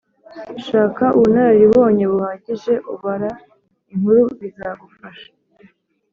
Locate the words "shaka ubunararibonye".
0.65-2.05